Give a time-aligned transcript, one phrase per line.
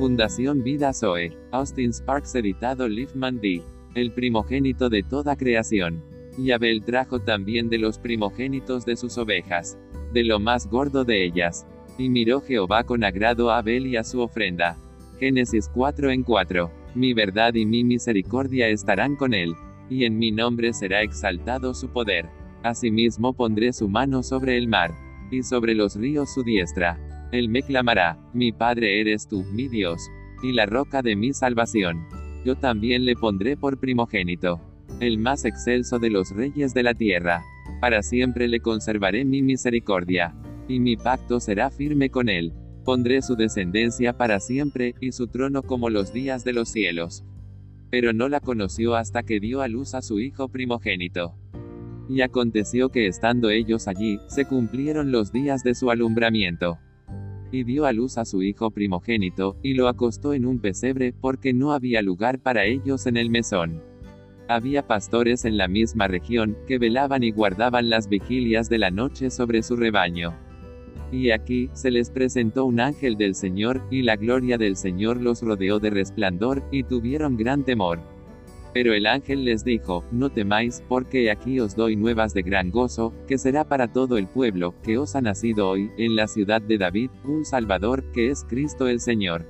[0.00, 1.36] Fundación Vida Zoe.
[1.50, 3.62] Austin Sparks editado Liefman D.
[3.94, 6.02] El primogénito de toda creación.
[6.38, 9.76] Y Abel trajo también de los primogénitos de sus ovejas,
[10.14, 11.66] de lo más gordo de ellas.
[11.98, 14.78] Y miró Jehová con agrado a Abel y a su ofrenda.
[15.18, 16.70] Génesis 4 en 4.
[16.94, 19.52] Mi verdad y mi misericordia estarán con él,
[19.90, 22.24] y en mi nombre será exaltado su poder.
[22.62, 24.94] Asimismo pondré su mano sobre el mar,
[25.30, 26.98] y sobre los ríos su diestra.
[27.32, 30.10] Él me clamará, mi Padre eres tú, mi Dios,
[30.42, 32.04] y la roca de mi salvación.
[32.44, 34.60] Yo también le pondré por primogénito,
[34.98, 37.44] el más excelso de los reyes de la tierra.
[37.80, 40.34] Para siempre le conservaré mi misericordia,
[40.66, 42.52] y mi pacto será firme con él.
[42.84, 47.24] Pondré su descendencia para siempre, y su trono como los días de los cielos.
[47.90, 51.36] Pero no la conoció hasta que dio a luz a su hijo primogénito.
[52.08, 56.78] Y aconteció que estando ellos allí, se cumplieron los días de su alumbramiento
[57.52, 61.52] y dio a luz a su hijo primogénito, y lo acostó en un pesebre, porque
[61.52, 63.82] no había lugar para ellos en el mesón.
[64.48, 69.30] Había pastores en la misma región, que velaban y guardaban las vigilias de la noche
[69.30, 70.34] sobre su rebaño.
[71.12, 75.42] Y aquí, se les presentó un ángel del Señor, y la gloria del Señor los
[75.42, 78.00] rodeó de resplandor, y tuvieron gran temor.
[78.72, 83.12] Pero el ángel les dijo, No temáis, porque aquí os doy nuevas de gran gozo,
[83.26, 86.78] que será para todo el pueblo, que os ha nacido hoy, en la ciudad de
[86.78, 89.44] David, un Salvador, que es Cristo el Señor.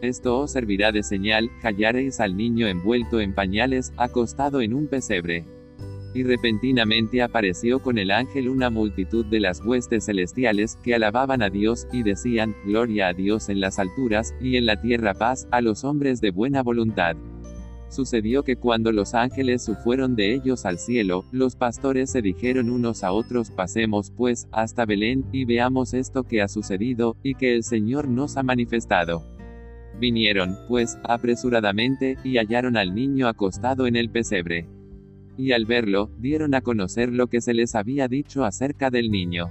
[0.00, 5.44] Esto os servirá de señal, hallaréis al niño envuelto en pañales, acostado en un pesebre.
[6.14, 11.50] Y repentinamente apareció con el ángel una multitud de las huestes celestiales, que alababan a
[11.50, 15.60] Dios, y decían, Gloria a Dios en las alturas, y en la tierra paz, a
[15.60, 17.16] los hombres de buena voluntad.
[17.88, 22.68] Sucedió que cuando los ángeles se fueron de ellos al cielo, los pastores se dijeron
[22.68, 27.54] unos a otros pasemos pues, hasta Belén, y veamos esto que ha sucedido, y que
[27.54, 29.22] el Señor nos ha manifestado.
[30.00, 34.66] Vinieron, pues, apresuradamente, y hallaron al niño acostado en el pesebre.
[35.38, 39.50] Y al verlo, dieron a conocer lo que se les había dicho acerca del niño.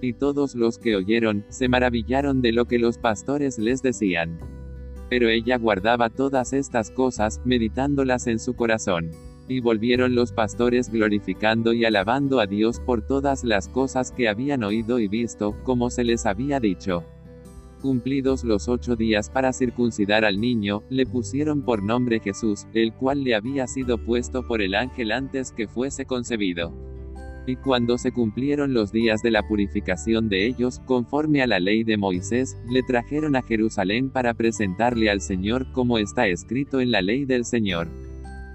[0.00, 4.38] Y todos los que oyeron, se maravillaron de lo que los pastores les decían.
[5.12, 9.10] Pero ella guardaba todas estas cosas, meditándolas en su corazón.
[9.46, 14.64] Y volvieron los pastores glorificando y alabando a Dios por todas las cosas que habían
[14.64, 17.04] oído y visto, como se les había dicho.
[17.82, 23.22] Cumplidos los ocho días para circuncidar al niño, le pusieron por nombre Jesús, el cual
[23.22, 26.72] le había sido puesto por el ángel antes que fuese concebido.
[27.44, 31.82] Y cuando se cumplieron los días de la purificación de ellos, conforme a la ley
[31.82, 37.02] de Moisés, le trajeron a Jerusalén para presentarle al Señor como está escrito en la
[37.02, 37.88] ley del Señor.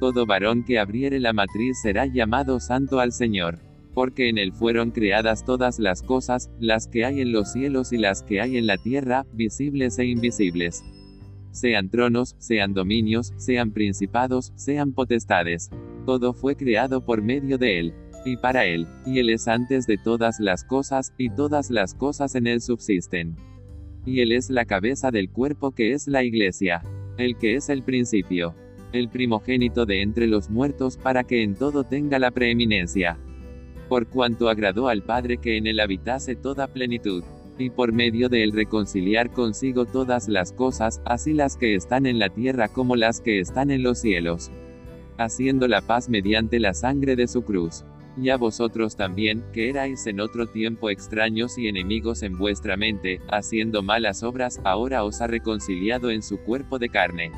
[0.00, 3.58] Todo varón que abriere la matriz será llamado santo al Señor.
[3.92, 7.98] Porque en él fueron creadas todas las cosas, las que hay en los cielos y
[7.98, 10.82] las que hay en la tierra, visibles e invisibles.
[11.50, 15.68] Sean tronos, sean dominios, sean principados, sean potestades.
[16.06, 19.98] Todo fue creado por medio de él y para Él, y Él es antes de
[19.98, 23.36] todas las cosas, y todas las cosas en Él subsisten.
[24.04, 26.82] Y Él es la cabeza del cuerpo que es la iglesia,
[27.16, 28.54] el que es el principio,
[28.92, 33.18] el primogénito de entre los muertos para que en todo tenga la preeminencia.
[33.88, 37.24] Por cuanto agradó al Padre que en Él habitase toda plenitud,
[37.58, 42.18] y por medio de Él reconciliar consigo todas las cosas, así las que están en
[42.18, 44.50] la tierra como las que están en los cielos,
[45.18, 47.84] haciendo la paz mediante la sangre de su cruz
[48.20, 53.20] y a vosotros también, que erais en otro tiempo extraños y enemigos en vuestra mente,
[53.28, 57.32] haciendo malas obras, ahora os ha reconciliado en su cuerpo de carne.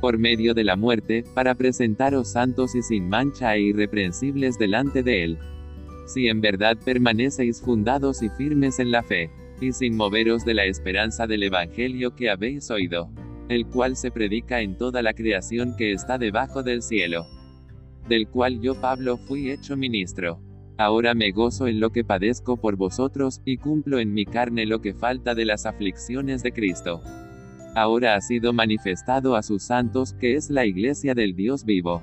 [0.00, 5.24] Por medio de la muerte, para presentaros santos y sin mancha e irreprensibles delante de
[5.24, 5.38] él.
[6.06, 10.64] Si en verdad permanecéis fundados y firmes en la fe, y sin moveros de la
[10.64, 13.10] esperanza del Evangelio que habéis oído,
[13.48, 17.26] el cual se predica en toda la creación que está debajo del cielo
[18.08, 20.40] del cual yo Pablo fui hecho ministro.
[20.78, 24.80] Ahora me gozo en lo que padezco por vosotros, y cumplo en mi carne lo
[24.80, 27.02] que falta de las aflicciones de Cristo.
[27.74, 32.02] Ahora ha sido manifestado a sus santos, que es la iglesia del Dios vivo.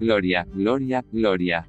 [0.00, 1.68] Gloria, gloria, gloria.